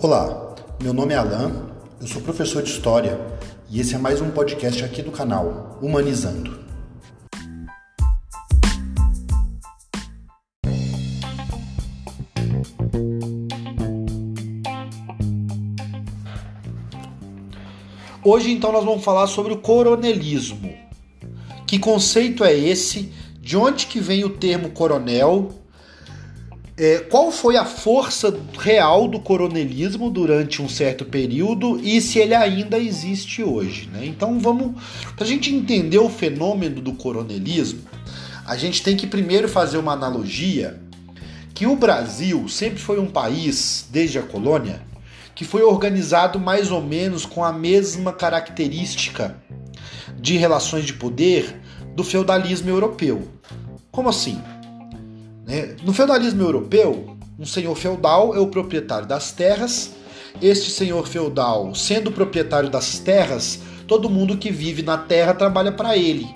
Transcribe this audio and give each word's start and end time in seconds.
Olá, 0.00 0.54
meu 0.80 0.94
nome 0.94 1.12
é 1.12 1.16
Alan, 1.16 1.72
eu 2.00 2.06
sou 2.06 2.22
professor 2.22 2.62
de 2.62 2.70
História 2.70 3.20
e 3.68 3.80
esse 3.80 3.96
é 3.96 3.98
mais 3.98 4.20
um 4.20 4.30
podcast 4.30 4.84
aqui 4.84 5.02
do 5.02 5.10
canal 5.10 5.76
Humanizando. 5.82 6.56
Hoje 18.24 18.52
então 18.52 18.70
nós 18.70 18.84
vamos 18.84 19.02
falar 19.02 19.26
sobre 19.26 19.52
o 19.52 19.58
coronelismo. 19.58 20.72
Que 21.66 21.76
conceito 21.76 22.44
é 22.44 22.56
esse? 22.56 23.12
De 23.40 23.56
onde 23.56 23.86
que 23.86 23.98
vem 23.98 24.24
o 24.24 24.30
termo 24.30 24.70
coronel? 24.70 25.57
É, 26.78 27.00
qual 27.00 27.32
foi 27.32 27.56
a 27.56 27.64
força 27.64 28.32
real 28.56 29.08
do 29.08 29.18
coronelismo 29.18 30.08
durante 30.08 30.62
um 30.62 30.68
certo 30.68 31.04
período 31.04 31.80
e 31.82 32.00
se 32.00 32.20
ele 32.20 32.34
ainda 32.34 32.78
existe 32.78 33.42
hoje. 33.42 33.88
Né? 33.92 34.06
Então 34.06 34.38
vamos. 34.38 34.80
Para 35.16 35.24
a 35.24 35.28
gente 35.28 35.52
entender 35.52 35.98
o 35.98 36.08
fenômeno 36.08 36.80
do 36.80 36.92
coronelismo, 36.92 37.80
a 38.46 38.56
gente 38.56 38.82
tem 38.82 38.96
que 38.96 39.08
primeiro 39.08 39.48
fazer 39.48 39.76
uma 39.76 39.92
analogia 39.92 40.80
que 41.52 41.66
o 41.66 41.74
Brasil 41.74 42.48
sempre 42.48 42.78
foi 42.78 43.00
um 43.00 43.10
país, 43.10 43.86
desde 43.90 44.16
a 44.16 44.22
colônia, 44.22 44.80
que 45.34 45.44
foi 45.44 45.62
organizado 45.62 46.38
mais 46.38 46.70
ou 46.70 46.80
menos 46.80 47.26
com 47.26 47.44
a 47.44 47.52
mesma 47.52 48.12
característica 48.12 49.36
de 50.20 50.36
relações 50.36 50.84
de 50.84 50.94
poder 50.94 51.60
do 51.96 52.04
feudalismo 52.04 52.68
europeu. 52.70 53.26
Como 53.90 54.08
assim? 54.08 54.40
Né? 55.48 55.74
No 55.82 55.94
feudalismo 55.94 56.42
europeu, 56.42 57.16
um 57.38 57.46
senhor 57.46 57.74
feudal 57.74 58.36
é 58.36 58.38
o 58.38 58.48
proprietário 58.48 59.08
das 59.08 59.32
terras. 59.32 59.92
Este 60.42 60.70
senhor 60.70 61.08
feudal, 61.08 61.74
sendo 61.74 62.12
proprietário 62.12 62.68
das 62.68 62.98
terras, 62.98 63.58
todo 63.86 64.10
mundo 64.10 64.36
que 64.36 64.50
vive 64.50 64.82
na 64.82 64.98
terra 64.98 65.32
trabalha 65.32 65.72
para 65.72 65.96
ele. 65.96 66.28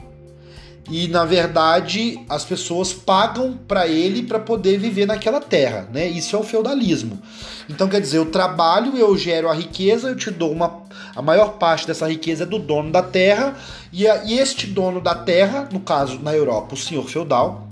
E 0.91 1.07
na 1.07 1.25
verdade, 1.25 2.25
as 2.29 2.45
pessoas 2.45 2.93
pagam 2.93 3.57
para 3.69 3.87
ele 3.87 4.23
para 4.25 4.41
poder 4.41 4.79
viver 4.79 5.07
naquela 5.07 5.41
terra, 5.41 5.89
né? 5.93 6.09
Isso 6.09 6.35
é 6.35 6.39
o 6.39 6.43
feudalismo. 6.43 7.21
Então 7.69 7.89
quer 7.89 8.01
dizer, 8.01 8.17
eu 8.19 8.27
trabalho, 8.27 8.97
eu 8.97 9.17
gero 9.17 9.49
a 9.49 9.55
riqueza, 9.55 10.09
eu 10.09 10.17
te 10.17 10.31
dou 10.31 10.51
uma 10.51 10.83
a 11.15 11.21
maior 11.21 11.59
parte 11.59 11.87
dessa 11.87 12.09
riqueza 12.09 12.45
é 12.45 12.47
do 12.47 12.59
dono 12.59 12.91
da 12.91 13.03
terra, 13.03 13.57
e, 13.93 14.09
a, 14.09 14.25
e 14.25 14.39
este 14.39 14.67
dono 14.67 15.01
da 15.01 15.15
terra, 15.15 15.69
no 15.71 15.81
caso 15.81 16.19
na 16.21 16.35
Europa, 16.35 16.75
o 16.75 16.77
senhor 16.77 17.07
feudal, 17.09 17.69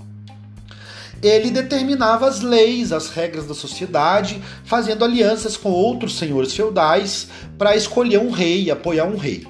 ele 1.21 1.51
determinava 1.51 2.27
as 2.27 2.41
leis, 2.41 2.91
as 2.91 3.09
regras 3.09 3.45
da 3.45 3.53
sociedade, 3.53 4.41
fazendo 4.65 5.05
alianças 5.05 5.55
com 5.55 5.69
outros 5.69 6.17
senhores 6.17 6.53
feudais 6.53 7.27
para 7.57 7.75
escolher 7.75 8.19
um 8.19 8.31
rei 8.31 8.63
e 8.63 8.71
apoiar 8.71 9.05
um 9.05 9.17
rei. 9.17 9.45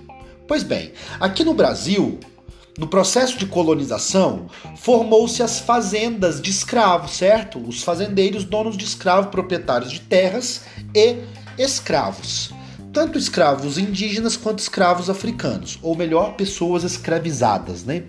Pois 0.47 0.63
bem, 0.63 0.91
aqui 1.19 1.43
no 1.45 1.53
Brasil, 1.53 2.19
no 2.77 2.87
processo 2.87 3.37
de 3.37 3.45
colonização, 3.45 4.47
formou-se 4.77 5.41
as 5.41 5.59
fazendas 5.59 6.41
de 6.41 6.49
escravos, 6.49 7.11
certo? 7.11 7.59
Os 7.59 7.83
fazendeiros, 7.83 8.43
donos 8.43 8.75
de 8.75 8.83
escravos, 8.83 9.29
proprietários 9.29 9.91
de 9.91 10.01
terras 10.01 10.61
e 10.93 11.17
escravos. 11.57 12.51
Tanto 12.91 13.17
escravos 13.17 13.77
indígenas 13.77 14.35
quanto 14.35 14.59
escravos 14.59 15.09
africanos, 15.09 15.79
ou 15.81 15.95
melhor, 15.95 16.33
pessoas 16.33 16.83
escravizadas, 16.83 17.85
né? 17.85 18.03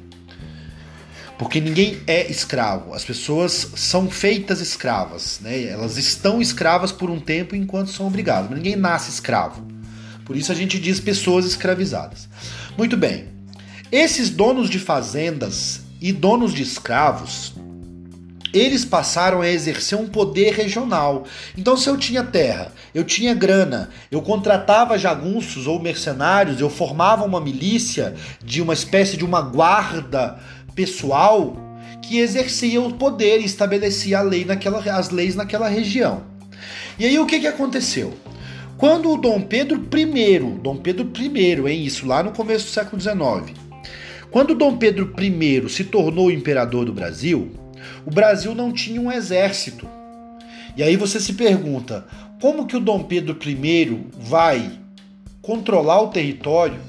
Porque 1.42 1.60
ninguém 1.60 2.00
é 2.06 2.30
escravo. 2.30 2.94
As 2.94 3.04
pessoas 3.04 3.72
são 3.74 4.08
feitas 4.08 4.60
escravas, 4.60 5.40
né? 5.40 5.64
Elas 5.64 5.96
estão 5.96 6.40
escravas 6.40 6.92
por 6.92 7.10
um 7.10 7.18
tempo 7.18 7.56
enquanto 7.56 7.90
são 7.90 8.06
obrigadas, 8.06 8.48
mas 8.48 8.58
ninguém 8.58 8.77
nasce 8.77 9.11
escravo. 9.11 9.67
Por 10.24 10.36
isso 10.36 10.52
a 10.52 10.55
gente 10.55 10.78
diz 10.78 11.00
pessoas 11.00 11.44
escravizadas. 11.44 12.28
Muito 12.78 12.96
bem. 12.96 13.27
Esses 13.90 14.30
donos 14.30 14.70
de 14.70 14.78
fazendas 14.78 15.80
e 16.00 16.12
donos 16.12 16.55
de 16.55 16.62
escravos, 16.62 17.52
eles 18.55 18.84
passaram 18.84 19.40
a 19.40 19.48
exercer 19.48 19.98
um 19.98 20.06
poder 20.06 20.55
regional. 20.55 21.24
Então, 21.58 21.77
se 21.77 21.88
eu 21.88 21.96
tinha 21.96 22.22
terra, 22.22 22.70
eu 22.94 23.02
tinha 23.02 23.34
grana, 23.34 23.90
eu 24.12 24.22
contratava 24.22 24.96
jagunços 24.96 25.67
ou 25.67 25.80
mercenários, 25.80 26.61
eu 26.61 26.70
formava 26.70 27.24
uma 27.24 27.40
milícia 27.40 28.14
de 28.44 28.62
uma 28.62 28.74
espécie 28.74 29.17
de 29.17 29.24
uma 29.24 29.40
guarda 29.40 30.38
pessoal 30.74 31.56
que 32.02 32.18
exercia 32.18 32.80
o 32.80 32.92
poder 32.94 33.40
e 33.40 33.44
estabelecia 33.44 34.18
a 34.18 34.22
lei 34.22 34.44
naquela, 34.44 34.78
as 34.78 35.10
leis 35.10 35.34
naquela 35.34 35.68
região. 35.68 36.22
E 36.98 37.05
aí 37.05 37.18
o 37.18 37.27
que, 37.27 37.40
que 37.40 37.46
aconteceu? 37.46 38.12
Quando 38.77 39.11
o 39.11 39.16
Dom 39.16 39.40
Pedro 39.40 39.77
I, 39.78 40.38
Dom 40.61 40.77
Pedro 40.77 41.11
I, 41.16 41.70
hein, 41.70 41.84
isso 41.84 42.06
lá 42.06 42.22
no 42.22 42.32
começo 42.32 42.66
do 42.66 42.70
século 42.70 43.00
XIX, 43.00 43.56
quando 44.30 44.55
Dom 44.55 44.77
Pedro 44.77 45.14
I 45.20 45.68
se 45.68 45.84
tornou 45.84 46.30
imperador 46.30 46.84
do 46.84 46.92
Brasil, 46.92 47.52
o 48.05 48.11
Brasil 48.11 48.55
não 48.55 48.72
tinha 48.72 49.00
um 49.00 49.12
exército. 49.12 49.88
E 50.77 50.82
aí 50.82 50.96
você 50.96 51.20
se 51.20 51.34
pergunta, 51.34 52.06
como 52.40 52.66
que 52.66 52.77
o 52.77 52.80
Dom 52.80 53.05
Pedro 53.05 53.38
I 53.46 54.00
vai 54.18 54.72
controlar 55.40 56.00
o 56.00 56.08
território 56.08 56.80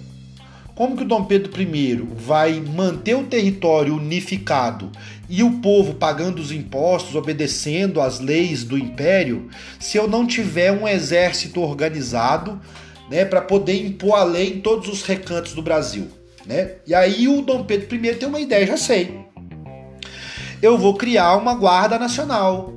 como 0.75 0.97
que 0.97 1.03
o 1.03 1.07
Dom 1.07 1.25
Pedro 1.25 1.61
I 1.61 1.95
vai 2.15 2.59
manter 2.59 3.15
o 3.15 3.25
território 3.25 3.95
unificado 3.95 4.91
e 5.29 5.43
o 5.43 5.59
povo 5.59 5.93
pagando 5.93 6.41
os 6.41 6.51
impostos, 6.51 7.15
obedecendo 7.15 8.01
às 8.01 8.19
leis 8.19 8.63
do 8.63 8.77
império, 8.77 9.49
se 9.79 9.97
eu 9.97 10.07
não 10.07 10.25
tiver 10.25 10.71
um 10.71 10.87
exército 10.87 11.61
organizado, 11.61 12.59
né, 13.09 13.23
para 13.23 13.41
poder 13.41 13.85
impor 13.85 14.15
a 14.15 14.23
lei 14.23 14.53
em 14.53 14.61
todos 14.61 14.89
os 14.89 15.03
recantos 15.03 15.53
do 15.53 15.61
Brasil, 15.61 16.07
né? 16.45 16.75
E 16.87 16.95
aí 16.95 17.27
o 17.27 17.41
Dom 17.41 17.63
Pedro 17.63 17.95
I 17.95 18.15
tem 18.15 18.27
uma 18.27 18.39
ideia, 18.39 18.65
já 18.65 18.77
sei. 18.77 19.23
Eu 20.61 20.77
vou 20.77 20.95
criar 20.95 21.35
uma 21.35 21.53
guarda 21.53 21.99
nacional. 21.99 22.73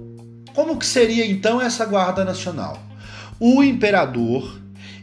Como 0.54 0.76
que 0.76 0.84
seria 0.84 1.24
então 1.24 1.60
essa 1.60 1.84
guarda 1.84 2.24
nacional? 2.24 2.78
O 3.38 3.62
imperador 3.62 4.60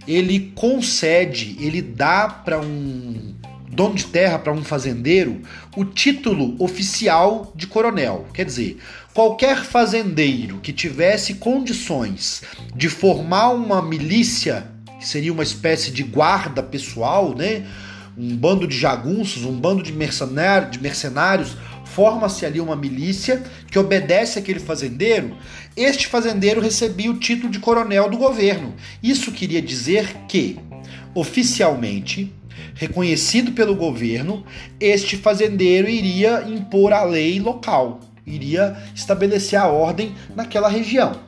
ele 0.08 0.52
concede, 0.56 1.58
ele 1.60 1.82
dá 1.82 2.28
para 2.28 2.60
um 2.60 3.34
dono 3.74 3.96
de 3.96 4.06
terra, 4.06 4.38
para 4.38 4.54
um 4.54 4.64
fazendeiro, 4.64 5.42
o 5.76 5.84
título 5.84 6.56
oficial 6.60 7.52
de 7.56 7.68
coronel. 7.68 8.28
Quer 8.34 8.46
dizer, 8.46 8.78
qualquer 9.14 9.64
fazendeiro 9.64 10.60
que 10.62 10.72
tivesse 10.72 11.36
condições 11.36 12.44
de 12.76 12.90
formar 12.90 13.50
uma 13.50 13.82
milícia, 13.82 14.68
que 15.00 15.08
seria 15.08 15.34
uma 15.34 15.44
espécie 15.44 15.92
de 15.92 16.04
guarda 16.04 16.62
pessoal, 16.62 17.36
né? 17.36 17.66
Um 18.16 18.38
bando 18.38 18.68
de 18.68 18.78
jagunços, 18.78 19.44
um 19.44 19.60
bando 19.60 19.82
de 19.82 19.92
mercenários, 19.92 20.72
de 20.72 20.80
mercenários 20.80 21.58
forma-se 21.94 22.46
ali 22.46 22.60
uma 22.60 22.76
milícia 22.76 23.42
que 23.70 23.78
obedece 23.78 24.40
aquele 24.40 24.60
fazendeiro, 24.60 25.36
este 25.78 26.08
fazendeiro 26.08 26.60
recebia 26.60 27.12
o 27.12 27.20
título 27.20 27.52
de 27.52 27.60
coronel 27.60 28.10
do 28.10 28.18
governo. 28.18 28.74
Isso 29.02 29.32
queria 29.32 29.62
dizer 29.62 30.26
que, 30.28 30.60
oficialmente, 31.14 32.34
reconhecido 32.74 33.52
pelo 33.52 33.76
governo, 33.76 34.44
este 34.80 35.18
fazendeiro 35.18 35.88
iria 35.88 36.44
impor 36.48 36.94
a 36.94 37.04
lei 37.04 37.40
local, 37.40 38.00
iria 38.26 38.76
estabelecer 38.96 39.60
a 39.60 39.68
ordem 39.68 40.14
naquela 40.36 40.70
região. 40.70 41.22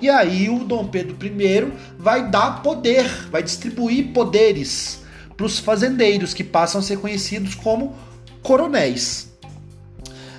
E 0.00 0.08
aí 0.08 0.48
o 0.48 0.64
Dom 0.64 0.86
Pedro 0.86 1.16
I 1.24 1.72
vai 1.98 2.28
dar 2.28 2.62
poder, 2.62 3.06
vai 3.30 3.42
distribuir 3.42 4.08
poderes 4.08 5.02
para 5.36 5.46
os 5.46 5.58
fazendeiros 5.58 6.34
que 6.34 6.42
passam 6.42 6.80
a 6.80 6.82
ser 6.82 6.98
conhecidos 6.98 7.54
como 7.54 7.94
coronéis. 8.42 9.31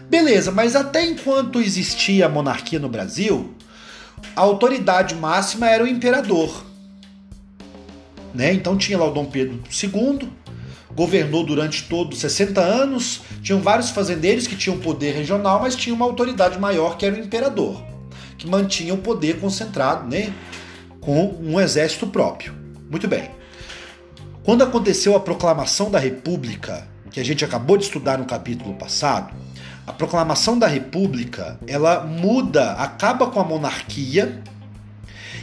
Beleza, 0.09 0.51
mas 0.51 0.75
até 0.75 1.05
enquanto 1.05 1.59
existia 1.59 2.25
a 2.25 2.29
monarquia 2.29 2.79
no 2.79 2.89
Brasil, 2.89 3.53
a 4.35 4.41
autoridade 4.41 5.15
máxima 5.15 5.67
era 5.67 5.83
o 5.83 5.87
imperador. 5.87 6.65
Né? 8.33 8.53
Então 8.53 8.77
tinha 8.77 8.97
lá 8.97 9.05
o 9.05 9.11
Dom 9.11 9.25
Pedro 9.25 9.59
II, 9.71 10.29
governou 10.95 11.45
durante 11.45 11.83
todos 11.83 12.19
60 12.19 12.61
anos, 12.61 13.21
tinham 13.41 13.61
vários 13.61 13.89
fazendeiros 13.89 14.47
que 14.47 14.55
tinham 14.55 14.77
poder 14.77 15.13
regional, 15.13 15.59
mas 15.61 15.75
tinha 15.75 15.95
uma 15.95 16.05
autoridade 16.05 16.59
maior 16.59 16.97
que 16.97 17.05
era 17.05 17.15
o 17.15 17.19
imperador, 17.19 17.83
que 18.37 18.47
mantinha 18.47 18.93
o 18.93 18.97
poder 18.97 19.39
concentrado 19.39 20.07
né, 20.07 20.33
com 20.99 21.35
um 21.41 21.59
exército 21.59 22.07
próprio. 22.07 22.53
Muito 22.89 23.07
bem. 23.07 23.29
Quando 24.43 24.63
aconteceu 24.63 25.15
a 25.15 25.19
proclamação 25.19 25.89
da 25.89 25.99
República, 25.99 26.87
que 27.09 27.19
a 27.19 27.25
gente 27.25 27.45
acabou 27.45 27.77
de 27.77 27.85
estudar 27.85 28.17
no 28.17 28.25
capítulo 28.25 28.73
passado, 28.73 29.33
a 29.85 29.91
proclamação 29.91 30.57
da 30.57 30.67
República 30.67 31.59
ela 31.67 32.03
muda, 32.03 32.73
acaba 32.73 33.27
com 33.27 33.39
a 33.39 33.43
monarquia 33.43 34.41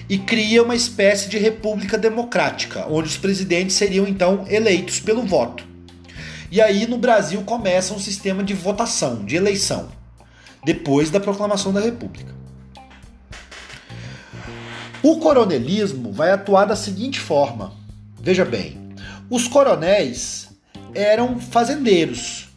e 0.08 0.18
cria 0.18 0.62
uma 0.62 0.74
espécie 0.74 1.28
de 1.28 1.38
república 1.38 1.96
democrática, 1.96 2.86
onde 2.88 3.08
os 3.08 3.16
presidentes 3.16 3.76
seriam 3.76 4.06
então 4.06 4.44
eleitos 4.48 4.98
pelo 4.98 5.22
voto. 5.22 5.64
E 6.50 6.60
aí 6.60 6.86
no 6.86 6.98
Brasil 6.98 7.42
começa 7.42 7.94
um 7.94 7.98
sistema 7.98 8.42
de 8.42 8.52
votação, 8.52 9.24
de 9.24 9.36
eleição, 9.36 9.88
depois 10.64 11.10
da 11.10 11.20
proclamação 11.20 11.72
da 11.72 11.80
República. 11.80 12.34
O 15.02 15.18
coronelismo 15.18 16.12
vai 16.12 16.32
atuar 16.32 16.64
da 16.64 16.74
seguinte 16.74 17.20
forma: 17.20 17.72
veja 18.20 18.44
bem, 18.44 18.94
os 19.30 19.46
coronéis 19.46 20.48
eram 20.92 21.38
fazendeiros. 21.38 22.49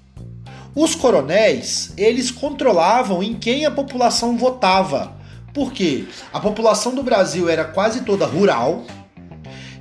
Os 0.75 0.95
coronéis, 0.95 1.93
eles 1.95 2.31
controlavam 2.31 3.21
em 3.21 3.35
quem 3.35 3.63
a 3.63 3.69
população 3.69 4.35
votava. 4.35 5.15
Porque 5.53 6.05
a 6.33 6.39
população 6.39 6.95
do 6.95 7.03
Brasil 7.03 7.47
era 7.47 7.63
quase 7.63 8.01
toda 8.01 8.25
rural. 8.25 8.83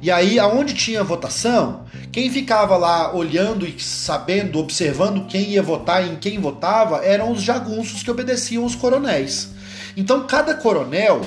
E 0.03 0.11
aí, 0.11 0.39
aonde 0.39 0.75
tinha 0.75 1.03
votação, 1.03 1.87
quem 2.11 2.31
ficava 2.31 2.77
lá 2.77 3.15
olhando 3.15 3.67
e 3.67 3.81
sabendo, 3.81 4.59
observando 4.59 5.27
quem 5.27 5.51
ia 5.51 5.63
votar 5.63 6.07
e 6.07 6.11
em 6.11 6.17
quem 6.17 6.39
votava, 6.39 6.99
eram 7.03 7.33
os 7.33 7.41
jagunços 7.41 8.03
que 8.03 8.11
obedeciam 8.11 8.63
os 8.63 8.75
coronéis. 8.75 9.49
Então, 9.97 10.27
cada 10.27 10.55
coronel 10.55 11.23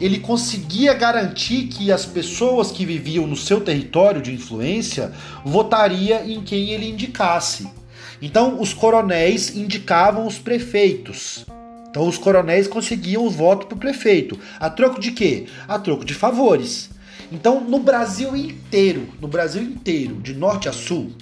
ele 0.00 0.20
conseguia 0.20 0.94
garantir 0.94 1.66
que 1.66 1.90
as 1.90 2.06
pessoas 2.06 2.70
que 2.70 2.86
viviam 2.86 3.26
no 3.26 3.36
seu 3.36 3.60
território 3.60 4.22
de 4.22 4.32
influência 4.32 5.12
votaria 5.44 6.24
em 6.24 6.40
quem 6.40 6.70
ele 6.70 6.88
indicasse. 6.88 7.68
Então, 8.20 8.60
os 8.60 8.74
coronéis 8.74 9.54
indicavam 9.54 10.26
os 10.26 10.38
prefeitos. 10.38 11.46
Então, 11.88 12.06
os 12.06 12.18
coronéis 12.18 12.66
conseguiam 12.66 13.24
o 13.24 13.30
voto 13.30 13.66
para 13.66 13.76
o 13.76 13.78
prefeito. 13.78 14.38
A 14.58 14.68
troco 14.68 15.00
de 15.00 15.12
quê? 15.12 15.46
A 15.66 15.78
troco 15.78 16.04
de 16.04 16.14
favores. 16.14 16.90
Então, 17.30 17.60
no 17.60 17.78
Brasil 17.78 18.36
inteiro, 18.36 19.08
no 19.20 19.28
Brasil 19.28 19.62
inteiro, 19.62 20.16
de 20.16 20.34
norte 20.34 20.68
a 20.68 20.72
sul, 20.72 21.12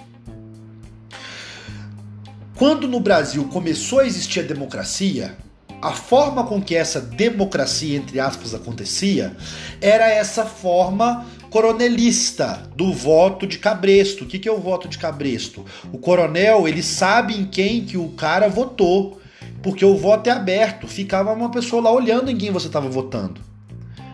quando 2.56 2.88
no 2.88 3.00
Brasil 3.00 3.44
começou 3.44 4.00
a 4.00 4.06
existir 4.06 4.40
a 4.40 4.42
democracia, 4.42 5.36
a 5.82 5.92
forma 5.92 6.44
com 6.44 6.60
que 6.60 6.74
essa 6.74 7.00
democracia, 7.00 7.96
entre 7.96 8.18
aspas, 8.18 8.54
acontecia 8.54 9.36
era 9.80 10.08
essa 10.08 10.46
forma 10.46 11.26
coronelista 11.50 12.68
do 12.74 12.92
voto 12.92 13.46
de 13.46 13.58
cabresto. 13.58 14.24
O 14.24 14.26
que 14.26 14.48
é 14.48 14.52
o 14.52 14.58
voto 14.58 14.88
de 14.88 14.98
cabresto? 14.98 15.64
O 15.92 15.98
coronel 15.98 16.66
ele 16.66 16.82
sabe 16.82 17.34
em 17.34 17.46
quem 17.46 17.84
que 17.84 17.96
o 17.96 18.08
cara 18.10 18.48
votou, 18.48 19.20
porque 19.62 19.84
o 19.84 19.96
voto 19.96 20.28
é 20.28 20.32
aberto. 20.32 20.86
Ficava 20.86 21.32
uma 21.32 21.50
pessoa 21.50 21.82
lá 21.82 21.92
olhando 21.92 22.30
em 22.30 22.36
quem 22.36 22.50
você 22.50 22.66
estava 22.66 22.88
votando. 22.88 23.40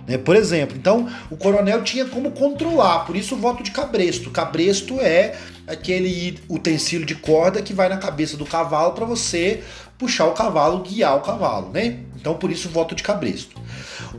Né? 0.06 0.18
Por 0.18 0.36
exemplo, 0.36 0.76
então 0.76 1.08
o 1.30 1.36
coronel 1.36 1.82
tinha 1.82 2.04
como 2.04 2.30
controlar, 2.32 3.00
por 3.00 3.16
isso 3.16 3.34
o 3.34 3.38
voto 3.38 3.62
de 3.62 3.70
cabresto. 3.70 4.30
Cabresto 4.30 5.00
é 5.00 5.36
aquele 5.66 6.38
utensílio 6.48 7.06
de 7.06 7.14
corda 7.14 7.62
que 7.62 7.72
vai 7.72 7.88
na 7.88 7.96
cabeça 7.96 8.36
do 8.36 8.44
cavalo 8.44 8.92
para 8.92 9.04
você 9.04 9.62
puxar 9.98 10.26
o 10.26 10.32
cavalo, 10.32 10.82
guiar 10.82 11.16
o 11.16 11.20
cavalo, 11.20 11.70
né? 11.70 12.00
Então 12.16 12.34
por 12.34 12.50
isso 12.50 12.68
voto 12.68 12.94
de 12.94 13.02
cabresto. 13.02 13.60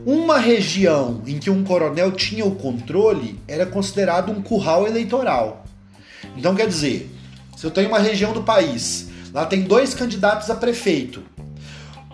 Uma 0.06 0.38
região 0.38 1.22
em 1.26 1.38
que 1.38 1.50
um 1.50 1.62
coronel 1.62 2.12
tinha 2.12 2.44
o 2.44 2.54
controle 2.54 3.38
era 3.46 3.66
considerado 3.66 4.30
um 4.32 4.42
curral 4.42 4.86
eleitoral. 4.86 5.64
Então 6.36 6.54
quer 6.54 6.66
dizer, 6.66 7.10
se 7.56 7.66
eu 7.66 7.70
tenho 7.70 7.88
uma 7.88 7.98
região 7.98 8.32
do 8.32 8.42
país, 8.42 9.08
lá 9.32 9.44
tem 9.46 9.62
dois 9.62 9.94
candidatos 9.94 10.50
a 10.50 10.54
prefeito, 10.54 11.22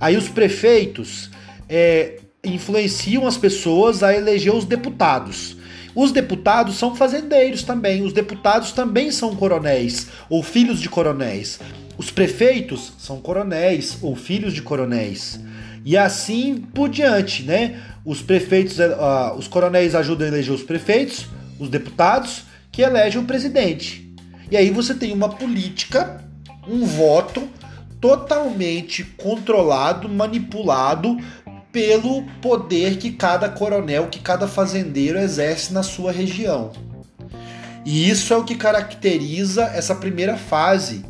Aí 0.00 0.16
os 0.16 0.28
prefeitos 0.28 1.30
é, 1.68 2.18
influenciam 2.44 3.24
as 3.24 3.36
pessoas 3.36 4.02
a 4.02 4.12
eleger 4.12 4.52
os 4.52 4.64
deputados. 4.64 5.56
Os 5.94 6.10
deputados 6.10 6.76
são 6.76 6.94
fazendeiros 6.94 7.62
também. 7.62 8.02
Os 8.02 8.12
deputados 8.12 8.72
também 8.72 9.12
são 9.12 9.36
coronéis 9.36 10.08
ou 10.28 10.42
filhos 10.42 10.80
de 10.80 10.88
coronéis. 10.88 11.60
Os 11.96 12.10
prefeitos 12.10 12.94
são 12.98 13.20
coronéis 13.20 13.96
ou 14.02 14.16
filhos 14.16 14.54
de 14.54 14.60
coronéis. 14.60 15.38
E 15.84 15.96
assim 15.96 16.56
por 16.56 16.88
diante, 16.88 17.44
né? 17.44 17.80
Os 18.04 18.20
prefeitos, 18.20 18.78
uh, 18.78 19.36
os 19.38 19.46
coronéis 19.46 19.94
ajudam 19.94 20.26
a 20.26 20.28
eleger 20.30 20.52
os 20.52 20.64
prefeitos, 20.64 21.26
os 21.60 21.68
deputados, 21.68 22.42
que 22.72 22.82
elegem 22.82 23.20
o 23.20 23.24
presidente. 23.24 24.12
E 24.50 24.56
aí 24.56 24.70
você 24.70 24.94
tem 24.94 25.12
uma 25.12 25.28
política, 25.28 26.24
um 26.66 26.84
voto 26.84 27.48
totalmente 28.00 29.04
controlado, 29.04 30.08
manipulado 30.08 31.16
pelo 31.72 32.22
poder 32.42 32.98
que 32.98 33.10
cada 33.10 33.48
coronel, 33.48 34.08
que 34.08 34.20
cada 34.20 34.46
fazendeiro 34.46 35.18
exerce 35.18 35.72
na 35.72 35.82
sua 35.82 36.12
região. 36.12 36.70
E 37.84 38.08
isso 38.08 38.32
é 38.32 38.36
o 38.36 38.44
que 38.44 38.54
caracteriza 38.54 39.64
essa 39.64 39.94
primeira 39.94 40.36
fase 40.36 41.04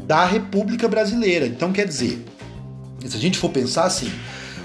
da 0.00 0.24
República 0.24 0.88
Brasileira. 0.88 1.46
Então, 1.46 1.72
quer 1.72 1.86
dizer, 1.86 2.22
se 3.06 3.16
a 3.16 3.20
gente 3.20 3.38
for 3.38 3.48
pensar 3.50 3.84
assim, 3.84 4.10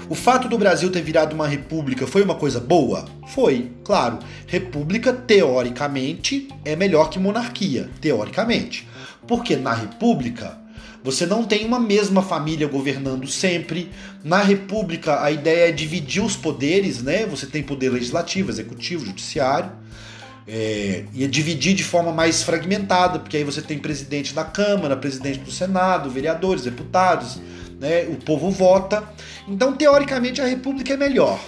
o 0.08 0.14
fato 0.14 0.48
do 0.48 0.58
Brasil 0.58 0.90
ter 0.90 1.02
virado 1.02 1.34
uma 1.34 1.48
república 1.48 2.06
foi 2.06 2.22
uma 2.22 2.34
coisa 2.34 2.60
boa? 2.60 3.06
Foi, 3.28 3.72
claro. 3.82 4.18
República, 4.46 5.12
teoricamente, 5.12 6.48
é 6.64 6.76
melhor 6.76 7.08
que 7.08 7.18
monarquia, 7.18 7.88
teoricamente. 8.00 8.86
Porque 9.26 9.56
na 9.56 9.72
república, 9.72 10.58
você 11.06 11.24
não 11.24 11.44
tem 11.44 11.64
uma 11.64 11.78
mesma 11.78 12.20
família 12.20 12.66
governando 12.66 13.26
sempre. 13.28 13.90
Na 14.24 14.42
república, 14.42 15.22
a 15.22 15.30
ideia 15.30 15.68
é 15.68 15.72
dividir 15.72 16.22
os 16.22 16.36
poderes, 16.36 17.00
né? 17.00 17.24
Você 17.26 17.46
tem 17.46 17.62
poder 17.62 17.90
legislativo, 17.90 18.50
executivo, 18.50 19.06
judiciário. 19.06 19.70
É, 20.48 21.04
e 21.14 21.24
é 21.24 21.26
dividir 21.28 21.74
de 21.74 21.84
forma 21.84 22.12
mais 22.12 22.42
fragmentada, 22.42 23.20
porque 23.20 23.36
aí 23.36 23.44
você 23.44 23.62
tem 23.62 23.78
presidente 23.78 24.34
da 24.34 24.44
Câmara, 24.44 24.96
presidente 24.96 25.38
do 25.38 25.50
Senado, 25.50 26.10
vereadores, 26.10 26.64
deputados 26.64 27.40
né? 27.80 28.06
o 28.08 28.16
povo 28.16 28.50
vota. 28.50 29.04
Então, 29.46 29.72
teoricamente, 29.74 30.40
a 30.40 30.46
República 30.46 30.94
é 30.94 30.96
melhor. 30.96 31.38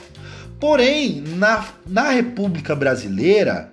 Porém, 0.61 1.23
na, 1.37 1.65
na 1.87 2.11
República 2.11 2.75
Brasileira, 2.75 3.71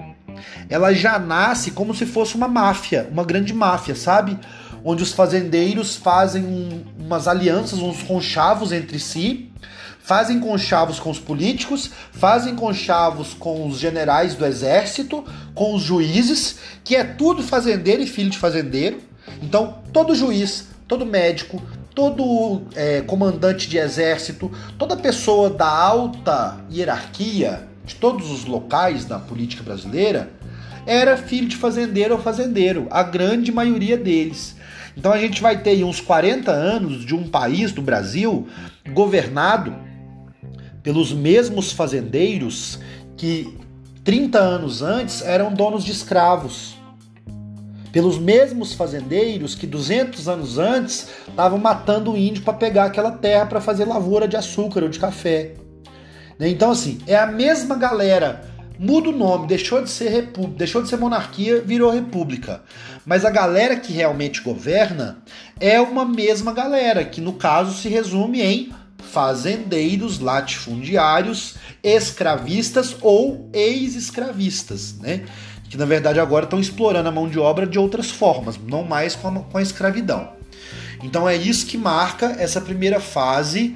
ela 0.69 0.93
já 0.93 1.17
nasce 1.17 1.71
como 1.71 1.93
se 1.93 2.05
fosse 2.05 2.35
uma 2.35 2.47
máfia, 2.47 3.07
uma 3.11 3.23
grande 3.23 3.53
máfia, 3.53 3.95
sabe? 3.95 4.37
Onde 4.87 5.01
os 5.01 5.11
fazendeiros 5.11 5.95
fazem 5.95 6.43
um, 6.43 6.83
umas 6.99 7.27
alianças, 7.27 7.79
uns 7.79 8.03
conchavos 8.03 8.71
entre 8.71 8.99
si, 8.99 9.51
fazem 9.97 10.39
conchavos 10.39 10.99
com 10.99 11.09
os 11.09 11.17
políticos, 11.17 11.89
fazem 12.11 12.55
conchavos 12.55 13.33
com 13.33 13.67
os 13.67 13.79
generais 13.79 14.35
do 14.35 14.45
exército, 14.45 15.25
com 15.55 15.73
os 15.73 15.81
juízes, 15.81 16.57
que 16.83 16.95
é 16.95 17.03
tudo 17.03 17.41
fazendeiro 17.41 18.03
e 18.03 18.05
filho 18.05 18.29
de 18.29 18.37
fazendeiro. 18.37 18.99
Então, 19.41 19.79
todo 19.91 20.13
juiz, 20.13 20.67
todo 20.87 21.03
médico, 21.03 21.59
todo 21.95 22.61
é, 22.75 23.01
comandante 23.01 23.67
de 23.67 23.79
exército, 23.79 24.51
toda 24.77 24.95
pessoa 24.95 25.49
da 25.49 25.67
alta 25.67 26.63
hierarquia 26.71 27.67
de 27.83 27.95
todos 27.95 28.29
os 28.29 28.45
locais 28.45 29.03
da 29.05 29.17
política 29.17 29.63
brasileira 29.63 30.29
era 30.85 31.17
filho 31.17 31.47
de 31.47 31.55
fazendeiro 31.55 32.13
ou 32.13 32.21
fazendeiro, 32.21 32.87
a 32.91 33.01
grande 33.01 33.51
maioria 33.51 33.97
deles. 33.97 34.54
Então 34.97 35.11
a 35.11 35.17
gente 35.17 35.41
vai 35.41 35.61
ter 35.61 35.83
uns 35.83 35.99
40 35.99 36.51
anos 36.51 37.05
de 37.05 37.13
um 37.13 37.27
país, 37.27 37.71
do 37.71 37.81
Brasil, 37.81 38.47
governado 38.93 39.75
pelos 40.81 41.11
mesmos 41.11 41.71
fazendeiros 41.71 42.79
que 43.17 43.57
30 44.03 44.37
anos 44.37 44.81
antes 44.81 45.21
eram 45.23 45.51
donos 45.51 45.83
de 45.83 45.91
escravos. 45.91 46.75
pelos 47.91 48.19
mesmos 48.19 48.73
fazendeiros 48.73 49.55
que 49.55 49.65
200 49.65 50.27
anos 50.27 50.57
antes 50.57 51.07
estavam 51.29 51.57
matando 51.57 52.11
o 52.11 52.17
índio 52.17 52.43
para 52.43 52.53
pegar 52.53 52.83
aquela 52.83 53.11
terra 53.11 53.45
para 53.45 53.61
fazer 53.61 53.85
lavoura 53.85 54.27
de 54.27 54.35
açúcar 54.35 54.83
ou 54.83 54.89
de 54.89 54.99
café. 54.99 55.53
Né? 56.37 56.49
Então, 56.49 56.71
assim, 56.71 56.99
é 57.07 57.15
a 57.15 57.25
mesma 57.25 57.77
galera. 57.77 58.54
Muda 58.77 59.09
o 59.09 59.17
nome, 59.17 59.47
deixou 59.47 59.81
de 59.81 59.89
ser 59.89 60.09
república, 60.09 60.57
deixou 60.57 60.81
de 60.81 60.89
ser 60.89 60.97
monarquia, 60.97 61.61
virou 61.61 61.91
república. 61.91 62.61
Mas 63.05 63.23
a 63.23 63.29
galera 63.29 63.75
que 63.75 63.93
realmente 63.93 64.41
governa 64.41 65.19
é 65.59 65.79
uma 65.79 66.05
mesma 66.05 66.53
galera, 66.53 67.05
que 67.05 67.21
no 67.21 67.33
caso 67.33 67.77
se 67.77 67.87
resume 67.87 68.41
em 68.41 68.73
fazendeiros, 68.97 70.19
latifundiários, 70.19 71.55
escravistas 71.83 72.95
ou 73.01 73.49
ex-escravistas, 73.53 74.97
né? 74.99 75.25
Que 75.69 75.77
na 75.77 75.85
verdade 75.85 76.19
agora 76.19 76.45
estão 76.45 76.59
explorando 76.59 77.09
a 77.09 77.11
mão 77.11 77.27
de 77.27 77.39
obra 77.39 77.65
de 77.65 77.79
outras 77.79 78.09
formas, 78.09 78.57
não 78.57 78.83
mais 78.83 79.15
com 79.15 79.27
a, 79.27 79.39
com 79.39 79.57
a 79.57 79.61
escravidão. 79.61 80.33
Então 81.03 81.27
é 81.27 81.35
isso 81.35 81.65
que 81.65 81.77
marca 81.77 82.35
essa 82.39 82.59
primeira 82.59 82.99
fase 82.99 83.75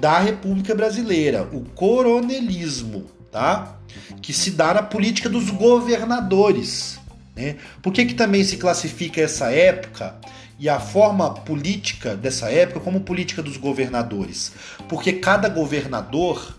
da 0.00 0.18
República 0.18 0.74
Brasileira, 0.74 1.48
o 1.52 1.64
coronelismo, 1.74 3.06
tá? 3.36 3.76
Que 4.22 4.32
se 4.32 4.52
dá 4.52 4.72
na 4.72 4.82
política 4.82 5.28
dos 5.28 5.50
governadores. 5.50 6.98
Né? 7.34 7.56
Por 7.82 7.92
que, 7.92 8.06
que 8.06 8.14
também 8.14 8.42
se 8.42 8.56
classifica 8.56 9.20
essa 9.20 9.50
época 9.52 10.16
e 10.58 10.70
a 10.70 10.80
forma 10.80 11.34
política 11.34 12.16
dessa 12.16 12.50
época 12.50 12.80
como 12.80 13.00
política 13.00 13.42
dos 13.42 13.58
governadores? 13.58 14.52
Porque 14.88 15.12
cada 15.12 15.50
governador 15.50 16.56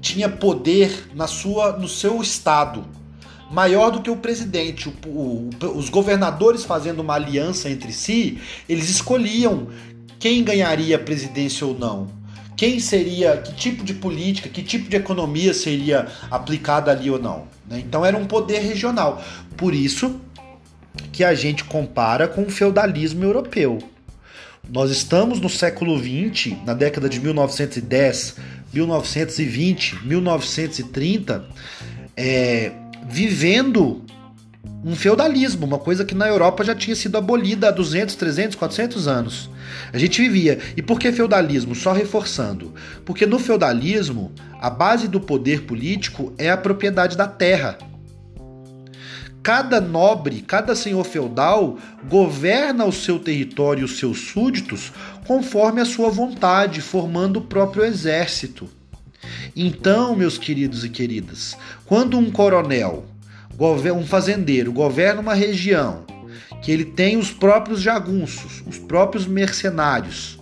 tinha 0.00 0.30
poder 0.30 1.10
na 1.14 1.26
sua, 1.26 1.76
no 1.76 1.86
seu 1.86 2.22
estado 2.22 2.86
maior 3.50 3.90
do 3.90 4.00
que 4.00 4.10
o 4.10 4.16
presidente. 4.16 4.88
O, 4.88 5.10
o, 5.10 5.50
os 5.76 5.90
governadores 5.90 6.64
fazendo 6.64 7.00
uma 7.00 7.16
aliança 7.16 7.68
entre 7.68 7.92
si, 7.92 8.38
eles 8.66 8.88
escolhiam 8.88 9.68
quem 10.18 10.42
ganharia 10.42 10.96
a 10.96 10.98
presidência 10.98 11.66
ou 11.66 11.78
não 11.78 12.17
quem 12.58 12.80
seria, 12.80 13.36
que 13.36 13.54
tipo 13.54 13.84
de 13.84 13.94
política, 13.94 14.48
que 14.48 14.64
tipo 14.64 14.90
de 14.90 14.96
economia 14.96 15.54
seria 15.54 16.08
aplicada 16.28 16.90
ali 16.90 17.08
ou 17.08 17.16
não. 17.16 17.46
Né? 17.70 17.78
Então 17.78 18.04
era 18.04 18.16
um 18.16 18.26
poder 18.26 18.58
regional. 18.58 19.22
Por 19.56 19.72
isso 19.72 20.20
que 21.12 21.22
a 21.22 21.36
gente 21.36 21.62
compara 21.62 22.26
com 22.26 22.42
o 22.42 22.50
feudalismo 22.50 23.22
europeu. 23.22 23.78
Nós 24.68 24.90
estamos 24.90 25.40
no 25.40 25.48
século 25.48 25.96
XX, 25.96 26.56
na 26.66 26.74
década 26.74 27.08
de 27.08 27.20
1910, 27.20 28.34
1920, 28.74 30.04
1930, 30.04 31.44
é, 32.16 32.72
vivendo 33.08 34.04
um 34.84 34.94
feudalismo, 34.94 35.66
uma 35.66 35.78
coisa 35.78 36.04
que 36.04 36.14
na 36.14 36.28
Europa 36.28 36.64
já 36.64 36.74
tinha 36.74 36.94
sido 36.94 37.18
abolida 37.18 37.68
há 37.68 37.70
200, 37.70 38.14
300, 38.14 38.56
400 38.56 39.08
anos. 39.08 39.50
A 39.92 39.98
gente 39.98 40.22
vivia. 40.22 40.58
E 40.76 40.82
por 40.82 41.00
que 41.00 41.10
feudalismo? 41.10 41.74
Só 41.74 41.92
reforçando. 41.92 42.72
Porque 43.04 43.26
no 43.26 43.38
feudalismo, 43.38 44.32
a 44.60 44.70
base 44.70 45.08
do 45.08 45.20
poder 45.20 45.62
político 45.62 46.32
é 46.38 46.50
a 46.50 46.56
propriedade 46.56 47.16
da 47.16 47.26
terra. 47.26 47.76
Cada 49.42 49.80
nobre, 49.80 50.42
cada 50.42 50.74
senhor 50.74 51.04
feudal 51.04 51.78
governa 52.08 52.84
o 52.84 52.92
seu 52.92 53.18
território 53.18 53.82
e 53.82 53.84
os 53.84 53.98
seus 53.98 54.18
súditos 54.18 54.92
conforme 55.26 55.80
a 55.80 55.84
sua 55.84 56.10
vontade, 56.10 56.80
formando 56.80 57.38
o 57.38 57.42
próprio 57.42 57.84
exército. 57.84 58.68
Então, 59.56 60.14
meus 60.14 60.38
queridos 60.38 60.84
e 60.84 60.88
queridas, 60.88 61.56
quando 61.86 62.18
um 62.18 62.30
coronel, 62.30 63.06
um 63.94 64.06
fazendeiro, 64.06 64.72
governa 64.72 65.20
uma 65.20 65.34
região 65.34 66.04
que 66.62 66.72
ele 66.72 66.84
tem 66.84 67.16
os 67.16 67.30
próprios 67.30 67.80
jagunços, 67.80 68.62
os 68.66 68.78
próprios 68.78 69.26
mercenários, 69.26 70.38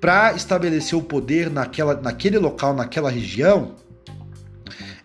para 0.00 0.32
estabelecer 0.32 0.98
o 0.98 1.02
poder 1.02 1.50
naquela, 1.50 1.94
naquele 1.94 2.38
local, 2.38 2.74
naquela 2.74 3.10
região, 3.10 3.76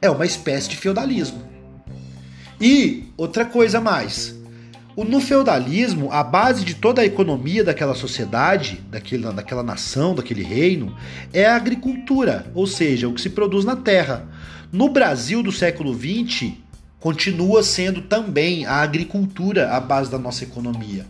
é 0.01 0.09
uma 0.09 0.25
espécie 0.25 0.69
de 0.69 0.77
feudalismo. 0.77 1.43
E 2.59 3.05
outra 3.15 3.45
coisa 3.45 3.79
mais, 3.79 4.35
no 4.95 5.21
feudalismo, 5.21 6.11
a 6.11 6.23
base 6.23 6.65
de 6.65 6.73
toda 6.73 7.01
a 7.01 7.05
economia 7.05 7.63
daquela 7.63 7.93
sociedade, 7.93 8.81
daquele, 8.89 9.31
daquela 9.31 9.61
nação, 9.61 10.15
daquele 10.15 10.41
reino, 10.41 10.95
é 11.31 11.45
a 11.45 11.55
agricultura, 11.55 12.49
ou 12.55 12.65
seja, 12.65 13.07
o 13.07 13.13
que 13.13 13.21
se 13.21 13.29
produz 13.29 13.63
na 13.63 13.75
terra. 13.75 14.27
No 14.71 14.89
Brasil 14.89 15.43
do 15.43 15.51
século 15.51 15.93
XX, 15.93 16.53
continua 16.99 17.63
sendo 17.63 18.01
também 18.01 18.65
a 18.65 18.75
agricultura 18.75 19.71
a 19.71 19.79
base 19.79 20.09
da 20.09 20.17
nossa 20.17 20.43
economia. 20.43 21.05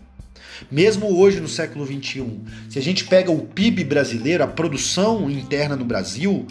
Mesmo 0.72 1.16
hoje, 1.16 1.40
no 1.40 1.48
século 1.48 1.86
XXI, 1.86 2.40
se 2.70 2.80
a 2.80 2.82
gente 2.82 3.06
pega 3.06 3.32
o 3.32 3.46
PIB 3.46 3.84
brasileiro, 3.84 4.44
a 4.44 4.48
produção 4.48 5.30
interna 5.30 5.76
no 5.76 5.86
Brasil, 5.86 6.48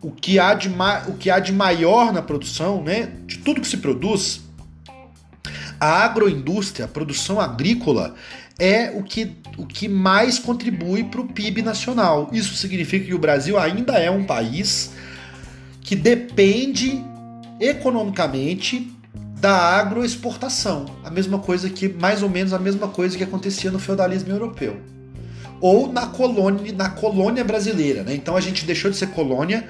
o 0.00 0.10
que 0.10 0.38
há 0.38 0.52
de, 0.52 0.70
o 1.08 1.14
que 1.14 1.30
há 1.30 1.38
de 1.38 1.52
maior 1.52 2.12
na 2.12 2.20
produção, 2.20 2.82
né, 2.82 3.10
de 3.26 3.38
tudo 3.38 3.60
que 3.60 3.68
se 3.68 3.78
produz, 3.78 4.42
a 5.80 6.04
agroindústria, 6.04 6.84
a 6.84 6.88
produção 6.88 7.40
agrícola, 7.40 8.14
é 8.58 8.90
o 8.90 9.02
que, 9.02 9.32
o 9.56 9.66
que 9.66 9.88
mais 9.88 10.38
contribui 10.38 11.04
para 11.04 11.20
o 11.20 11.28
PIB 11.28 11.62
nacional. 11.62 12.30
Isso 12.32 12.54
significa 12.54 13.06
que 13.06 13.14
o 13.14 13.18
Brasil 13.18 13.58
ainda 13.58 13.94
é 13.94 14.10
um 14.10 14.24
país 14.24 14.92
que 15.80 15.96
depende 15.96 17.02
economicamente 17.60 18.92
da 19.40 19.56
agroexportação. 19.78 20.86
A 21.04 21.10
mesma 21.10 21.38
coisa 21.38 21.68
que, 21.68 21.88
mais 21.88 22.22
ou 22.22 22.30
menos 22.30 22.52
a 22.52 22.58
mesma 22.58 22.88
coisa 22.88 23.16
que 23.16 23.22
acontecia 23.22 23.70
no 23.70 23.78
feudalismo 23.78 24.32
europeu. 24.32 24.80
Ou 25.60 25.92
na 25.92 26.06
colônia, 26.06 26.72
na 26.72 26.90
colônia 26.90 27.44
brasileira. 27.44 28.02
Né? 28.02 28.14
Então 28.14 28.36
a 28.36 28.40
gente 28.40 28.64
deixou 28.64 28.90
de 28.90 28.96
ser 28.96 29.08
colônia, 29.08 29.68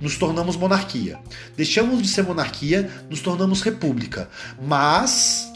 nos 0.00 0.16
tornamos 0.16 0.56
monarquia. 0.56 1.18
Deixamos 1.56 2.00
de 2.02 2.08
ser 2.08 2.22
monarquia, 2.22 2.88
nos 3.10 3.20
tornamos 3.20 3.62
república. 3.62 4.28
Mas 4.62 5.52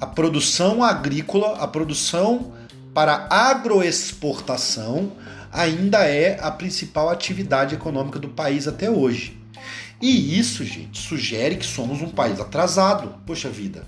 a 0.00 0.06
produção 0.06 0.82
agrícola, 0.82 1.56
a 1.58 1.68
produção 1.68 2.52
para 2.92 3.28
agroexportação, 3.30 5.12
ainda 5.52 5.98
é 5.98 6.38
a 6.40 6.50
principal 6.50 7.10
atividade 7.10 7.76
econômica 7.76 8.18
do 8.18 8.28
país 8.28 8.66
até 8.66 8.90
hoje. 8.90 9.37
E 10.00 10.38
isso, 10.38 10.64
gente, 10.64 11.00
sugere 11.00 11.56
que 11.56 11.66
somos 11.66 12.00
um 12.00 12.08
país 12.08 12.38
atrasado. 12.38 13.14
Poxa 13.26 13.48
vida. 13.48 13.84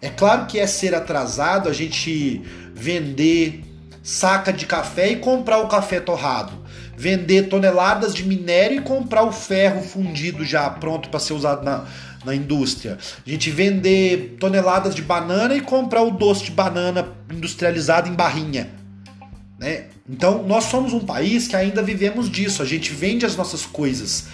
É 0.00 0.08
claro 0.08 0.46
que 0.46 0.58
é 0.58 0.66
ser 0.66 0.94
atrasado 0.94 1.68
a 1.68 1.72
gente 1.72 2.42
vender 2.74 3.64
saca 4.02 4.52
de 4.52 4.64
café 4.64 5.10
e 5.10 5.16
comprar 5.16 5.58
o 5.58 5.68
café 5.68 6.00
torrado. 6.00 6.52
Vender 6.96 7.48
toneladas 7.48 8.14
de 8.14 8.24
minério 8.24 8.78
e 8.78 8.80
comprar 8.80 9.22
o 9.22 9.32
ferro 9.32 9.82
fundido 9.82 10.44
já 10.44 10.68
pronto 10.68 11.08
para 11.08 11.20
ser 11.20 11.32
usado 11.32 11.64
na, 11.64 11.84
na 12.24 12.34
indústria. 12.34 12.98
A 13.26 13.30
gente 13.30 13.50
vender 13.50 14.36
toneladas 14.38 14.94
de 14.94 15.02
banana 15.02 15.54
e 15.54 15.60
comprar 15.60 16.02
o 16.02 16.10
doce 16.10 16.44
de 16.44 16.50
banana 16.50 17.08
industrializado 17.30 18.08
em 18.08 18.14
barrinha. 18.14 18.70
Né? 19.58 19.86
Então, 20.08 20.42
nós 20.44 20.64
somos 20.64 20.92
um 20.92 21.00
país 21.00 21.48
que 21.48 21.56
ainda 21.56 21.82
vivemos 21.82 22.30
disso. 22.30 22.62
A 22.62 22.66
gente 22.66 22.92
vende 22.92 23.26
as 23.26 23.36
nossas 23.36 23.66
coisas 23.66 24.26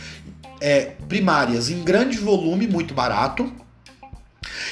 é, 0.64 0.92
primárias 1.06 1.68
em 1.68 1.84
grande 1.84 2.16
volume, 2.16 2.66
muito 2.66 2.94
barato. 2.94 3.52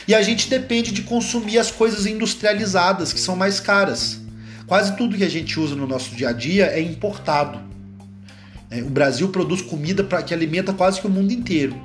E 0.09 0.15
a 0.15 0.23
gente 0.23 0.49
depende 0.49 0.91
de 0.91 1.03
consumir 1.03 1.59
as 1.59 1.71
coisas 1.71 2.07
industrializadas, 2.07 3.13
que 3.13 3.21
são 3.21 3.37
mais 3.37 3.61
caras. 3.61 4.19
Quase 4.67 4.97
tudo 4.97 5.19
que 5.19 5.25
a 5.25 5.29
gente 5.29 5.61
usa 5.61 5.75
no 5.75 5.87
nosso 5.87 6.15
dia 6.15 6.31
a 6.31 6.33
dia 6.33 6.65
é 6.69 6.81
importado. 6.81 7.61
É, 8.71 8.81
o 8.81 8.89
Brasil 8.89 9.29
produz 9.29 9.61
comida 9.61 10.03
para 10.03 10.23
que 10.23 10.33
alimenta 10.33 10.73
quase 10.73 10.99
que 10.99 11.07
o 11.07 11.11
mundo 11.11 11.31
inteiro. 11.31 11.77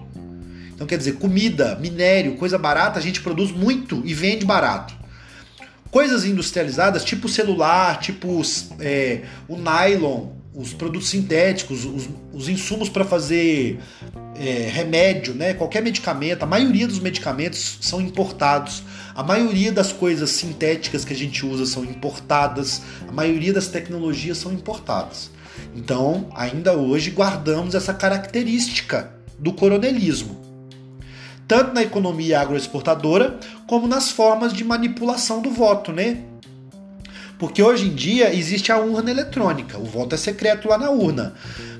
Então, 0.74 0.88
quer 0.88 0.98
dizer, 0.98 1.16
comida, 1.16 1.76
minério, 1.76 2.38
coisa 2.38 2.58
barata, 2.58 3.00
a 3.00 3.02
gente 3.02 3.20
produz 3.20 3.52
muito 3.52 4.02
e 4.06 4.14
vende 4.14 4.46
barato. 4.46 4.96
Coisas 5.92 6.24
industrializadas, 6.24 7.04
tipo 7.04 7.28
celular, 7.28 8.00
tipo 8.00 8.42
é, 8.80 9.24
o 9.50 9.58
nylon, 9.58 10.37
os 10.58 10.74
produtos 10.74 11.10
sintéticos, 11.10 11.86
os, 11.86 12.10
os 12.34 12.50
insumos 12.50 12.90
para 12.90 13.06
fazer 13.06 13.80
é, 14.36 14.68
remédio, 14.72 15.36
né? 15.36 15.54
qualquer 15.54 15.84
medicamento, 15.84 16.42
a 16.42 16.48
maioria 16.48 16.88
dos 16.88 17.00
medicamentos 17.00 17.78
são 17.80 18.02
importados, 18.02 18.82
a 19.14 19.22
maioria 19.22 19.72
das 19.72 19.94
coisas 19.94 20.32
sintéticas 20.32 21.06
que 21.06 21.14
a 21.14 21.16
gente 21.16 21.46
usa 21.46 21.68
são 21.68 21.84
importadas, 21.84 22.82
a 23.08 23.12
maioria 23.12 23.54
das 23.54 23.68
tecnologias 23.68 24.40
são 24.40 24.52
importadas. 24.52 25.30
Então, 25.76 26.28
ainda 26.34 26.74
hoje 26.74 27.12
guardamos 27.12 27.76
essa 27.76 27.94
característica 27.94 29.14
do 29.38 29.54
coronelismo, 29.54 30.42
tanto 31.48 31.72
na 31.76 31.84
economia 31.84 32.42
agroexportadora 32.42 33.40
como 33.68 33.88
nas 33.88 34.10
formas 34.10 34.52
de 34.54 34.64
manipulação 34.64 35.40
do 35.40 35.52
voto, 35.52 35.94
né? 35.94 36.24
Porque 37.40 37.62
hoje 37.62 37.88
em 37.88 37.94
dia 37.94 38.34
existe 38.34 38.72
a 38.72 38.80
urna 38.80 39.12
eletrônica, 39.12 39.78
o 39.78 39.86
voto 39.86 40.16
é 40.16 40.18
secreto 40.18 40.68
lá 40.68 40.78
na 40.78 40.90
urna. 40.90 41.36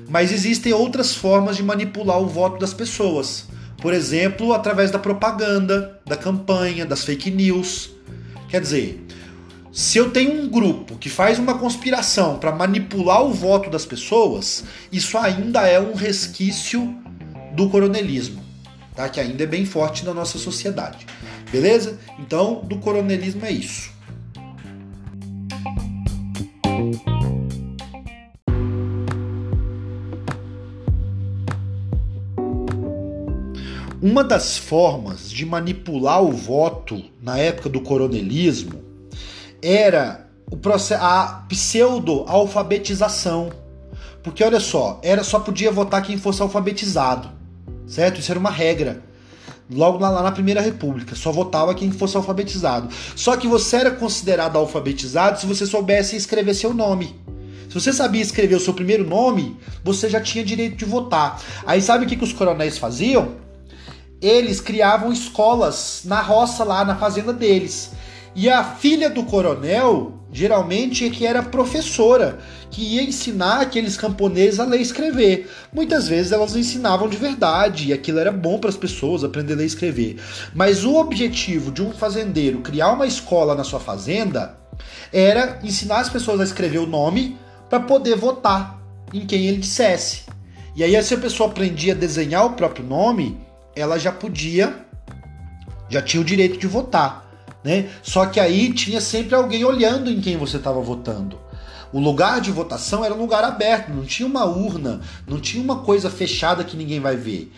Mas 0.08 0.32
existem 0.32 0.72
outras 0.72 1.14
formas 1.14 1.56
de 1.56 1.62
manipular 1.62 2.20
o 2.20 2.26
voto 2.26 2.58
das 2.58 2.72
pessoas. 2.72 3.46
Por 3.80 3.92
exemplo, 3.92 4.52
através 4.52 4.90
da 4.90 4.98
propaganda, 4.98 6.00
da 6.06 6.16
campanha, 6.16 6.86
das 6.86 7.04
fake 7.04 7.30
news. 7.30 7.90
Quer 8.48 8.60
dizer, 8.60 9.04
se 9.72 9.98
eu 9.98 10.10
tenho 10.10 10.42
um 10.42 10.48
grupo 10.48 10.96
que 10.96 11.08
faz 11.08 11.38
uma 11.38 11.58
conspiração 11.58 12.38
para 12.38 12.50
manipular 12.50 13.22
o 13.22 13.32
voto 13.32 13.68
das 13.68 13.84
pessoas, 13.84 14.64
isso 14.90 15.18
ainda 15.18 15.66
é 15.66 15.78
um 15.78 15.94
resquício 15.94 16.96
do 17.54 17.68
coronelismo, 17.68 18.42
tá? 18.94 19.08
Que 19.08 19.20
ainda 19.20 19.44
é 19.44 19.46
bem 19.46 19.64
forte 19.64 20.04
na 20.04 20.14
nossa 20.14 20.38
sociedade. 20.38 21.06
Beleza? 21.52 21.98
Então, 22.18 22.62
do 22.64 22.78
coronelismo 22.78 23.44
é 23.44 23.52
isso. 23.52 23.97
Uma 34.00 34.22
das 34.22 34.56
formas 34.56 35.28
de 35.28 35.44
manipular 35.44 36.22
o 36.22 36.30
voto 36.30 37.02
na 37.20 37.36
época 37.36 37.68
do 37.68 37.80
coronelismo 37.80 38.80
era 39.60 40.24
o 40.48 40.56
processo, 40.56 41.02
a 41.02 41.44
pseudo-alfabetização. 41.48 43.50
Porque 44.22 44.44
olha 44.44 44.60
só, 44.60 45.00
era 45.02 45.24
só 45.24 45.40
podia 45.40 45.72
votar 45.72 46.00
quem 46.00 46.16
fosse 46.16 46.40
alfabetizado, 46.40 47.28
certo? 47.88 48.20
Isso 48.20 48.30
era 48.30 48.38
uma 48.38 48.52
regra. 48.52 49.02
Logo 49.68 49.98
lá, 49.98 50.22
na 50.22 50.30
Primeira 50.30 50.60
República, 50.60 51.16
só 51.16 51.32
votava 51.32 51.74
quem 51.74 51.90
fosse 51.90 52.16
alfabetizado. 52.16 52.88
Só 53.16 53.36
que 53.36 53.48
você 53.48 53.78
era 53.78 53.90
considerado 53.90 54.56
alfabetizado 54.56 55.40
se 55.40 55.46
você 55.46 55.66
soubesse 55.66 56.14
escrever 56.14 56.54
seu 56.54 56.72
nome. 56.72 57.16
Se 57.68 57.74
você 57.74 57.92
sabia 57.92 58.22
escrever 58.22 58.54
o 58.54 58.60
seu 58.60 58.72
primeiro 58.72 59.04
nome, 59.04 59.56
você 59.82 60.08
já 60.08 60.20
tinha 60.20 60.44
direito 60.44 60.76
de 60.76 60.84
votar. 60.84 61.42
Aí 61.66 61.82
sabe 61.82 62.04
o 62.04 62.08
que, 62.08 62.14
que 62.14 62.22
os 62.22 62.32
coronéis 62.32 62.78
faziam? 62.78 63.47
Eles 64.20 64.60
criavam 64.60 65.12
escolas 65.12 66.02
na 66.04 66.20
roça 66.20 66.64
lá 66.64 66.84
na 66.84 66.96
fazenda 66.96 67.32
deles. 67.32 67.92
E 68.34 68.48
a 68.48 68.62
filha 68.62 69.10
do 69.10 69.24
coronel, 69.24 70.12
geralmente, 70.30 71.04
é 71.04 71.10
que 71.10 71.26
era 71.26 71.42
professora, 71.42 72.38
que 72.70 72.82
ia 72.82 73.02
ensinar 73.02 73.60
aqueles 73.60 73.96
camponeses 73.96 74.60
a 74.60 74.64
ler 74.64 74.78
e 74.78 74.82
escrever. 74.82 75.50
Muitas 75.72 76.06
vezes 76.06 76.30
elas 76.30 76.54
ensinavam 76.54 77.08
de 77.08 77.16
verdade, 77.16 77.88
e 77.88 77.92
aquilo 77.92 78.18
era 78.18 78.30
bom 78.30 78.58
para 78.58 78.70
as 78.70 78.76
pessoas 78.76 79.24
aprender 79.24 79.54
a 79.54 79.56
ler 79.56 79.64
e 79.64 79.66
escrever. 79.66 80.20
Mas 80.54 80.84
o 80.84 80.94
objetivo 80.94 81.72
de 81.72 81.82
um 81.82 81.90
fazendeiro 81.90 82.60
criar 82.60 82.92
uma 82.92 83.06
escola 83.06 83.54
na 83.54 83.64
sua 83.64 83.80
fazenda 83.80 84.58
era 85.12 85.58
ensinar 85.64 86.00
as 86.00 86.08
pessoas 86.08 86.40
a 86.40 86.44
escrever 86.44 86.78
o 86.78 86.86
nome 86.86 87.36
para 87.68 87.80
poder 87.80 88.16
votar 88.16 88.80
em 89.12 89.26
quem 89.26 89.46
ele 89.46 89.58
dissesse. 89.58 90.22
E 90.76 90.84
aí, 90.84 91.02
se 91.02 91.14
a 91.14 91.18
pessoa 91.18 91.48
aprendia 91.48 91.92
a 91.92 91.96
desenhar 91.96 92.46
o 92.46 92.52
próprio 92.52 92.84
nome, 92.84 93.36
ela 93.78 93.98
já 93.98 94.12
podia, 94.12 94.86
já 95.88 96.02
tinha 96.02 96.20
o 96.20 96.24
direito 96.24 96.58
de 96.58 96.66
votar. 96.66 97.26
Né? 97.64 97.88
Só 98.02 98.26
que 98.26 98.38
aí 98.40 98.72
tinha 98.72 99.00
sempre 99.00 99.34
alguém 99.34 99.64
olhando 99.64 100.10
em 100.10 100.20
quem 100.20 100.36
você 100.36 100.56
estava 100.56 100.80
votando. 100.80 101.38
O 101.92 101.98
lugar 101.98 102.40
de 102.40 102.50
votação 102.50 103.04
era 103.04 103.14
um 103.14 103.18
lugar 103.18 103.42
aberto, 103.42 103.90
não 103.90 104.04
tinha 104.04 104.28
uma 104.28 104.44
urna, 104.44 105.00
não 105.26 105.40
tinha 105.40 105.62
uma 105.62 105.78
coisa 105.78 106.10
fechada 106.10 106.62
que 106.62 106.76
ninguém 106.76 107.00
vai 107.00 107.16
ver. 107.16 107.50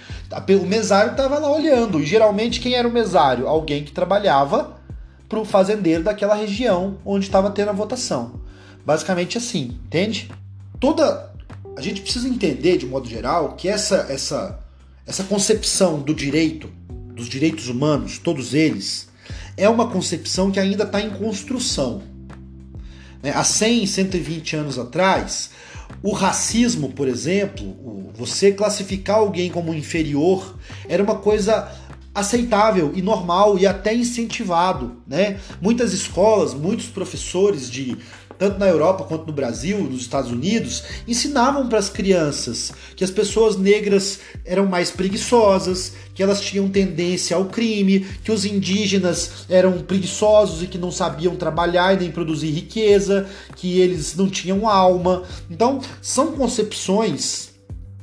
O 0.61 0.67
mesário 0.67 1.13
estava 1.13 1.39
lá 1.39 1.51
olhando, 1.51 2.01
e 2.01 2.07
geralmente 2.07 2.61
quem 2.61 2.75
era 2.75 2.87
o 2.87 2.93
mesário? 2.93 3.49
Alguém 3.49 3.83
que 3.83 3.91
trabalhava 3.91 4.77
para 5.29 5.39
o 5.39 5.45
fazendeiro 5.45 6.05
daquela 6.05 6.35
região 6.35 6.99
onde 7.05 7.27
estava 7.27 7.51
tendo 7.51 7.71
a 7.71 7.73
votação. 7.73 8.41
Basicamente 8.85 9.37
assim, 9.37 9.79
entende? 9.87 10.31
Toda. 10.79 11.31
A 11.77 11.81
gente 11.81 12.01
precisa 12.01 12.29
entender, 12.29 12.79
de 12.79 12.87
modo 12.87 13.09
geral, 13.09 13.55
que 13.55 13.69
essa, 13.69 14.07
essa 14.09 14.59
essa 15.07 15.25
concepção 15.25 16.01
do 16.01 16.15
direito, 16.15 16.71
dos 17.15 17.29
direitos 17.29 17.69
humanos, 17.69 18.19
todos 18.19 18.55
eles, 18.55 19.09
é 19.57 19.69
uma 19.69 19.89
concepção 19.91 20.51
que 20.51 20.61
ainda 20.61 20.85
está 20.85 21.01
em 21.01 21.11
construção. 21.11 22.03
Né? 23.23 23.33
Há 23.35 23.45
100, 23.45 23.87
120 23.87 24.57
anos 24.57 24.79
atrás, 24.79 25.51
o 26.03 26.13
racismo, 26.13 26.91
por 26.93 27.09
exemplo, 27.09 28.11
você 28.15 28.53
classificar 28.53 29.17
alguém 29.17 29.51
como 29.51 29.75
inferior, 29.75 30.59
era 30.89 31.03
uma 31.03 31.17
coisa 31.17 31.71
aceitável 32.15 32.93
e 32.95 33.03
normal 33.03 33.59
e 33.59 33.67
até 33.67 33.95
incentivado, 33.95 34.97
né? 35.07 35.39
Muitas 35.61 35.93
escolas, 35.93 36.55
muitos 36.55 36.87
professores 36.87 37.71
de 37.71 37.97
tanto 38.41 38.59
na 38.59 38.67
Europa 38.67 39.05
quanto 39.05 39.27
no 39.27 39.35
Brasil, 39.35 39.79
nos 39.85 40.01
Estados 40.01 40.31
Unidos, 40.31 40.83
ensinavam 41.07 41.69
para 41.69 41.79
as 41.79 41.91
crianças 41.91 42.73
que 42.97 43.05
as 43.05 43.11
pessoas 43.11 43.59
negras 43.59 44.21
eram 44.47 44.65
mais 44.65 44.91
preguiçosas, 44.91 45.93
que 46.15 46.23
elas 46.23 46.41
tinham 46.41 46.67
tendência 46.67 47.37
ao 47.37 47.45
crime, 47.45 48.07
que 48.25 48.33
os 48.33 48.47
indígenas 48.47 49.45
eram 49.47 49.83
preguiçosos 49.83 50.63
e 50.63 50.67
que 50.67 50.79
não 50.79 50.91
sabiam 50.91 51.37
trabalhar 51.37 51.93
e 51.93 51.99
nem 52.01 52.11
produzir 52.11 52.49
riqueza, 52.49 53.29
que 53.57 53.79
eles 53.79 54.17
não 54.17 54.27
tinham 54.27 54.67
alma. 54.67 55.23
Então, 55.51 55.79
são 56.01 56.33
concepções 56.33 57.51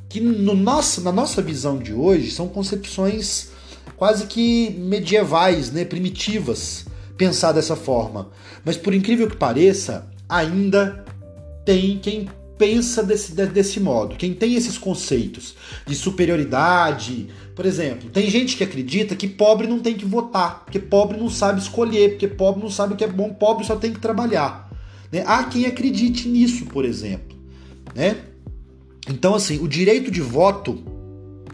que 0.08 0.22
no 0.22 0.54
nosso, 0.54 1.02
na 1.02 1.12
nossa 1.12 1.42
visão 1.42 1.80
de 1.80 1.94
hoje 1.94 2.30
são 2.30 2.48
concepções 2.48 3.57
quase 3.98 4.28
que 4.28 4.70
medievais, 4.70 5.72
né, 5.72 5.84
primitivas, 5.84 6.86
pensar 7.18 7.52
dessa 7.52 7.76
forma. 7.76 8.30
Mas 8.64 8.78
por 8.78 8.94
incrível 8.94 9.28
que 9.28 9.36
pareça, 9.36 10.08
ainda 10.30 11.04
tem 11.66 11.98
quem 11.98 12.30
pensa 12.58 13.04
desse, 13.04 13.34
desse 13.34 13.80
modo, 13.80 14.16
quem 14.16 14.34
tem 14.34 14.56
esses 14.56 14.78
conceitos 14.78 15.56
de 15.86 15.96
superioridade. 15.96 17.28
Por 17.56 17.66
exemplo, 17.66 18.10
tem 18.10 18.30
gente 18.30 18.56
que 18.56 18.64
acredita 18.64 19.16
que 19.16 19.28
pobre 19.28 19.68
não 19.68 19.80
tem 19.80 19.96
que 19.96 20.06
votar, 20.06 20.64
porque 20.64 20.80
pobre 20.80 21.18
não 21.18 21.30
sabe 21.30 21.60
escolher, 21.60 22.12
porque 22.12 22.28
pobre 22.28 22.64
não 22.64 22.70
sabe 22.70 22.94
o 22.94 22.98
que 22.98 23.04
é 23.04 23.08
bom, 23.08 23.34
pobre 23.34 23.66
só 23.66 23.76
tem 23.76 23.94
que 23.94 24.00
trabalhar. 24.00 24.72
Né? 25.12 25.24
Há 25.26 25.44
quem 25.44 25.66
acredite 25.66 26.28
nisso, 26.28 26.66
por 26.66 26.86
exemplo. 26.86 27.38
Né? 27.96 28.18
Então, 29.10 29.36
assim, 29.36 29.60
o 29.60 29.68
direito 29.68 30.12
de 30.12 30.22
voto, 30.22 30.84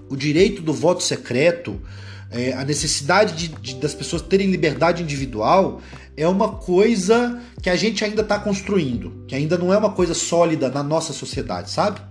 o 0.10 0.15
direito 0.15 0.62
do 0.62 0.73
voto 0.73 1.03
secreto, 1.03 1.79
é, 2.34 2.54
a 2.54 2.65
necessidade 2.65 3.36
de, 3.36 3.48
de, 3.48 3.76
das 3.76 3.93
pessoas 3.93 4.22
terem 4.22 4.50
liberdade 4.50 5.04
individual 5.04 5.82
é 6.17 6.28
uma 6.28 6.50
coisa 6.50 7.39
que 7.62 7.69
a 7.69 7.76
gente 7.76 8.04
ainda 8.04 8.22
está 8.22 8.39
construindo, 8.39 9.24
que 9.28 9.36
ainda 9.36 9.58
não 9.58 9.74
é 9.74 9.78
uma 9.78 9.91
coisa 9.91 10.13
sólida 10.13 10.69
na 10.69 10.84
nossa 10.84 11.13
sociedade, 11.13 11.69
sabe? 11.69 12.02